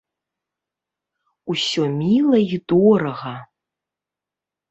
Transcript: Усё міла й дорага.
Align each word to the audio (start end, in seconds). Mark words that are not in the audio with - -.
Усё 1.53 1.83
міла 1.99 2.37
й 2.49 2.53
дорага. 2.73 3.35